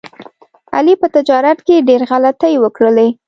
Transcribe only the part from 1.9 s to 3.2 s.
غلطۍ وکړلې.